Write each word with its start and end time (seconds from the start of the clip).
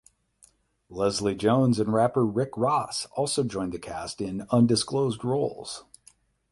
Leslie 0.89 1.35
Jones 1.35 1.77
and 1.79 1.93
rapper 1.93 2.25
Rick 2.25 2.57
Ross 2.57 3.05
also 3.15 3.43
joined 3.43 3.71
the 3.71 3.77
cast 3.77 4.19
in 4.19 4.47
undisclosed 4.49 5.23
roles. 5.23 5.83